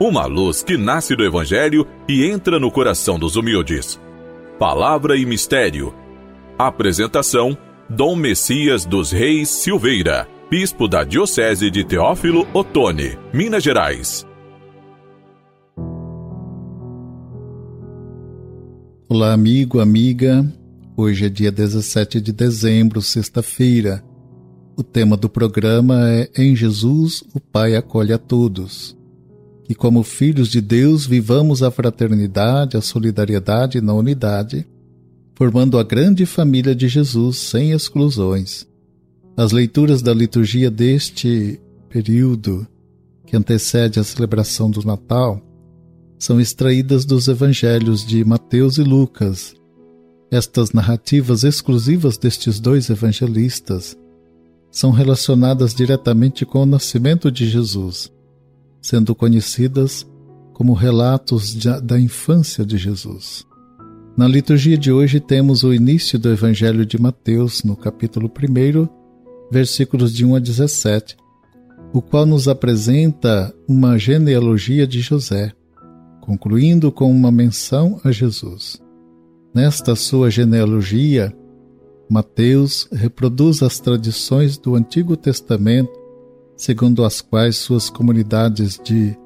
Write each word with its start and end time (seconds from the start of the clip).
uma 0.00 0.24
luz 0.24 0.62
que 0.62 0.78
nasce 0.78 1.14
do 1.14 1.22
Evangelho 1.22 1.86
e 2.08 2.24
entra 2.24 2.58
no 2.58 2.70
coração 2.70 3.18
dos 3.18 3.36
humildes. 3.36 4.00
Palavra 4.58 5.14
e 5.14 5.26
Mistério. 5.26 5.94
Apresentação: 6.58 7.56
Dom 7.88 8.16
Messias 8.16 8.86
dos 8.86 9.12
Reis 9.12 9.50
Silveira, 9.50 10.26
Bispo 10.50 10.88
da 10.88 11.04
Diocese 11.04 11.70
de 11.70 11.84
Teófilo 11.84 12.48
Otoni, 12.54 13.18
Minas 13.30 13.62
Gerais. 13.62 14.26
Olá, 19.06 19.34
amigo, 19.34 19.80
amiga. 19.80 20.50
Hoje 20.96 21.26
é 21.26 21.28
dia 21.28 21.52
17 21.52 22.22
de 22.22 22.32
dezembro, 22.32 23.02
sexta-feira. 23.02 24.02
O 24.76 24.82
tema 24.82 25.14
do 25.16 25.28
programa 25.28 26.08
é 26.08 26.30
Em 26.38 26.56
Jesus, 26.56 27.22
o 27.34 27.40
Pai 27.40 27.74
acolhe 27.76 28.14
a 28.14 28.18
todos. 28.18 28.98
E 29.70 29.74
como 29.76 30.02
filhos 30.02 30.48
de 30.48 30.60
Deus, 30.60 31.06
vivamos 31.06 31.62
a 31.62 31.70
fraternidade, 31.70 32.76
a 32.76 32.80
solidariedade 32.80 33.80
na 33.80 33.94
unidade, 33.94 34.66
formando 35.36 35.78
a 35.78 35.84
grande 35.84 36.26
família 36.26 36.74
de 36.74 36.88
Jesus 36.88 37.36
sem 37.36 37.70
exclusões. 37.70 38.66
As 39.36 39.52
leituras 39.52 40.02
da 40.02 40.12
liturgia 40.12 40.72
deste 40.72 41.60
período, 41.88 42.66
que 43.24 43.36
antecede 43.36 44.00
a 44.00 44.02
celebração 44.02 44.68
do 44.68 44.84
Natal, 44.84 45.40
são 46.18 46.40
extraídas 46.40 47.04
dos 47.04 47.28
evangelhos 47.28 48.04
de 48.04 48.24
Mateus 48.24 48.76
e 48.76 48.82
Lucas. 48.82 49.54
Estas 50.32 50.72
narrativas 50.72 51.44
exclusivas 51.44 52.18
destes 52.18 52.58
dois 52.58 52.90
evangelistas 52.90 53.96
são 54.68 54.90
relacionadas 54.90 55.72
diretamente 55.72 56.44
com 56.44 56.64
o 56.64 56.66
nascimento 56.66 57.30
de 57.30 57.48
Jesus, 57.48 58.10
sendo 58.80 59.14
conhecidas 59.14 60.06
como 60.52 60.72
relatos 60.72 61.54
da 61.82 61.98
infância 61.98 62.64
de 62.64 62.76
Jesus. 62.76 63.46
Na 64.16 64.28
liturgia 64.28 64.76
de 64.76 64.92
hoje 64.92 65.20
temos 65.20 65.64
o 65.64 65.72
início 65.72 66.18
do 66.18 66.28
Evangelho 66.28 66.84
de 66.84 67.00
Mateus, 67.00 67.64
no 67.64 67.76
capítulo 67.76 68.28
1, 68.30 68.88
versículos 69.50 70.12
de 70.12 70.24
1 70.24 70.34
a 70.34 70.38
17, 70.38 71.16
o 71.92 72.02
qual 72.02 72.26
nos 72.26 72.46
apresenta 72.46 73.54
uma 73.66 73.98
genealogia 73.98 74.86
de 74.86 75.00
José, 75.00 75.52
concluindo 76.20 76.92
com 76.92 77.10
uma 77.10 77.32
menção 77.32 78.00
a 78.04 78.12
Jesus. 78.12 78.80
Nesta 79.54 79.96
sua 79.96 80.30
genealogia, 80.30 81.34
Mateus 82.08 82.88
reproduz 82.92 83.62
as 83.62 83.80
tradições 83.80 84.58
do 84.58 84.74
Antigo 84.74 85.16
Testamento, 85.16 85.99
segundo 86.60 87.06
as 87.06 87.22
quais 87.22 87.56
suas 87.56 87.88
comunidades 87.88 88.78
de 88.84 89.16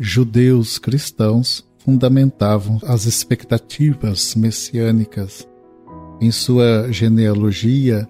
judeus 0.00 0.78
cristãos 0.78 1.62
fundamentavam 1.76 2.80
as 2.86 3.04
expectativas 3.04 4.34
messiânicas. 4.34 5.46
Em 6.18 6.30
sua 6.30 6.90
genealogia, 6.90 8.08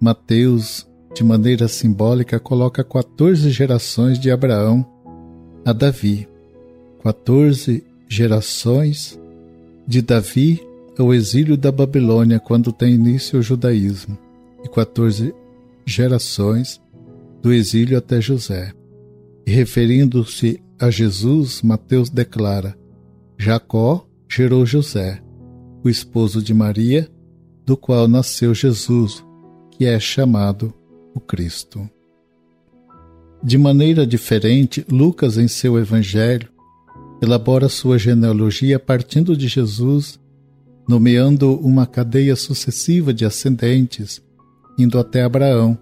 Mateus, 0.00 0.86
de 1.12 1.24
maneira 1.24 1.66
simbólica, 1.66 2.38
coloca 2.38 2.84
14 2.84 3.50
gerações 3.50 4.20
de 4.20 4.30
Abraão 4.30 4.86
a 5.64 5.72
Davi, 5.72 6.28
14 7.02 7.82
gerações 8.08 9.18
de 9.84 10.00
Davi 10.00 10.64
ao 10.96 11.12
exílio 11.12 11.56
da 11.56 11.72
Babilônia 11.72 12.38
quando 12.38 12.70
tem 12.70 12.94
início 12.94 13.40
o 13.40 13.42
judaísmo, 13.42 14.16
e 14.62 14.68
14 14.68 15.34
gerações 15.84 16.80
do 17.42 17.52
exílio 17.52 17.96
até 17.98 18.20
José. 18.20 18.72
E 19.46 19.50
referindo-se 19.50 20.62
a 20.78 20.90
Jesus, 20.90 21.62
Mateus 21.62 22.10
declara: 22.10 22.76
Jacó 23.38 24.06
gerou 24.28 24.64
José, 24.64 25.22
o 25.84 25.88
esposo 25.88 26.42
de 26.42 26.54
Maria, 26.54 27.08
do 27.66 27.76
qual 27.76 28.06
nasceu 28.06 28.54
Jesus, 28.54 29.24
que 29.70 29.86
é 29.86 29.98
chamado 29.98 30.72
o 31.14 31.20
Cristo. 31.20 31.88
De 33.42 33.56
maneira 33.56 34.06
diferente, 34.06 34.84
Lucas, 34.90 35.38
em 35.38 35.48
seu 35.48 35.78
Evangelho, 35.78 36.48
elabora 37.22 37.68
sua 37.68 37.98
genealogia 37.98 38.78
partindo 38.78 39.36
de 39.36 39.48
Jesus, 39.48 40.20
nomeando 40.88 41.54
uma 41.60 41.86
cadeia 41.86 42.36
sucessiva 42.36 43.14
de 43.14 43.24
ascendentes, 43.24 44.22
indo 44.78 44.98
até 44.98 45.22
Abraão, 45.22 45.78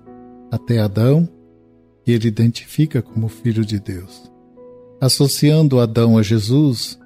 até 0.50 0.78
Adão, 0.78 1.28
que 2.08 2.12
ele 2.12 2.26
identifica 2.26 3.02
como 3.02 3.28
filho 3.28 3.66
de 3.66 3.78
Deus. 3.78 4.32
Associando 4.98 5.78
Adão 5.78 6.16
a 6.16 6.22
Jesus, 6.22 6.98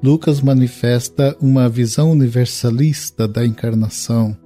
Lucas 0.00 0.40
manifesta 0.40 1.36
uma 1.40 1.68
visão 1.68 2.12
universalista 2.12 3.26
da 3.26 3.44
encarnação, 3.44 4.36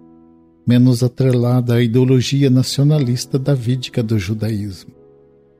menos 0.66 1.02
atrelada 1.02 1.74
à 1.74 1.82
ideologia 1.82 2.48
nacionalista 2.48 3.38
davídica 3.38 4.02
do 4.02 4.18
judaísmo, 4.18 4.94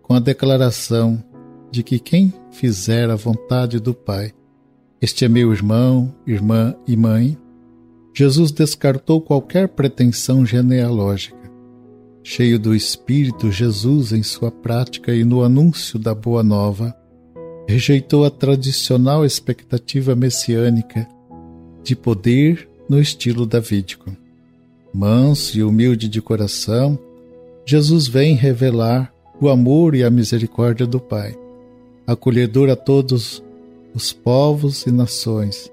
com 0.00 0.15
a 0.15 0.19
declaração 0.19 1.22
de 1.71 1.82
que 1.82 1.98
quem 1.98 2.32
fizer 2.53 3.10
a 3.10 3.16
vontade 3.16 3.78
do 3.78 3.92
Pai, 3.92 4.32
este 4.98 5.26
é 5.26 5.28
meu 5.28 5.53
irmão, 5.53 6.10
irmã 6.26 6.75
e 6.88 6.97
mãe, 6.97 7.37
Jesus 8.15 8.50
descartou 8.50 9.21
qualquer 9.21 9.69
pretensão 9.69 10.47
genealógica. 10.47 11.41
Cheio 12.25 12.59
do 12.59 12.75
Espírito, 12.75 13.50
Jesus, 13.50 14.12
em 14.12 14.22
sua 14.22 14.50
prática 14.50 15.15
e 15.15 15.25
no 15.25 15.43
anúncio 15.43 15.99
da 15.99 16.15
Boa 16.15 16.43
Nova, 16.43 16.94
rejeitou 17.69 18.25
a 18.25 18.31
tradicional 18.31 19.25
expectativa 19.25 20.15
messiânica 20.15 21.09
de 21.83 21.97
poder 21.97 22.69
no 22.88 23.00
estilo 23.00 23.44
davídico. 23.44 24.16
Manso 24.94 25.59
e 25.59 25.62
humilde 25.62 26.09
de 26.09 26.21
coração, 26.21 26.99
Jesus 27.65 28.06
vem 28.06 28.34
revelar 28.34 29.12
o 29.41 29.49
amor 29.49 29.94
e 29.94 30.04
a 30.04 30.10
misericórdia 30.10 30.87
do 30.87 31.00
Pai 31.00 31.37
acolhedor 32.06 32.69
a 32.71 32.77
todos 32.77 33.43
os 33.94 34.12
povos 34.12 34.87
e 34.87 34.91
nações. 34.91 35.71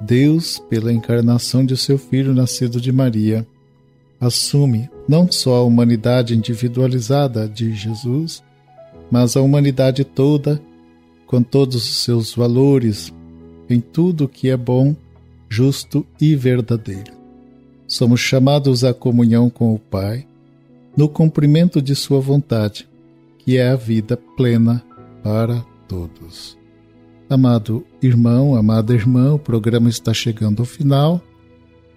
Deus, 0.00 0.58
pela 0.68 0.92
encarnação 0.92 1.64
de 1.64 1.76
seu 1.76 1.98
Filho 1.98 2.34
nascido 2.34 2.80
de 2.80 2.90
Maria, 2.90 3.46
assume 4.20 4.90
não 5.12 5.30
só 5.30 5.56
a 5.56 5.62
humanidade 5.62 6.34
individualizada 6.34 7.46
de 7.46 7.74
Jesus, 7.74 8.42
mas 9.10 9.36
a 9.36 9.42
humanidade 9.42 10.04
toda, 10.04 10.58
com 11.26 11.42
todos 11.42 11.76
os 11.76 11.96
seus 11.98 12.34
valores, 12.34 13.12
em 13.68 13.78
tudo 13.78 14.26
que 14.26 14.48
é 14.48 14.56
bom, 14.56 14.96
justo 15.50 16.06
e 16.18 16.34
verdadeiro. 16.34 17.12
Somos 17.86 18.20
chamados 18.20 18.84
à 18.84 18.94
comunhão 18.94 19.50
com 19.50 19.74
o 19.74 19.78
Pai, 19.78 20.26
no 20.96 21.10
cumprimento 21.10 21.82
de 21.82 21.94
Sua 21.94 22.18
vontade, 22.18 22.88
que 23.36 23.58
é 23.58 23.68
a 23.68 23.76
vida 23.76 24.16
plena 24.34 24.82
para 25.22 25.62
todos. 25.86 26.56
Amado 27.28 27.84
irmão, 28.00 28.56
amada 28.56 28.94
irmã, 28.94 29.34
o 29.34 29.38
programa 29.38 29.90
está 29.90 30.14
chegando 30.14 30.60
ao 30.60 30.66
final. 30.66 31.20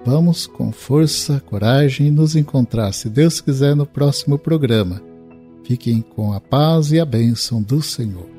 Vamos 0.05 0.45
com 0.45 0.71
força, 0.71 1.41
coragem 1.47 2.11
nos 2.11 2.35
encontrar, 2.35 2.91
se 2.91 3.09
Deus 3.09 3.41
quiser, 3.41 3.75
no 3.75 3.87
próximo 3.87 4.37
programa. 4.37 5.01
Fiquem 5.63 6.01
com 6.01 6.31
a 6.31 6.39
paz 6.39 6.91
e 6.91 6.99
a 6.99 7.05
bênção 7.05 7.59
do 7.59 7.81
Senhor. 7.81 8.29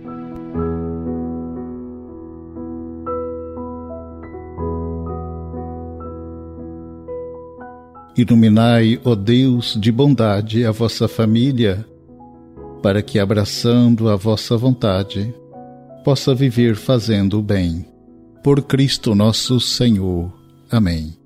Iluminai, 8.16 9.00
ó 9.04 9.16
Deus 9.16 9.76
de 9.78 9.90
bondade, 9.90 10.64
a 10.64 10.70
vossa 10.70 11.08
família 11.08 11.84
para 12.80 13.02
que, 13.02 13.18
abraçando 13.18 14.08
a 14.08 14.14
vossa 14.14 14.56
vontade, 14.56 15.34
possa 16.04 16.32
viver 16.32 16.76
fazendo 16.76 17.40
o 17.40 17.42
bem. 17.42 17.84
Por 18.44 18.62
Cristo 18.62 19.12
nosso 19.12 19.58
Senhor. 19.58 20.32
Amém. 20.70 21.25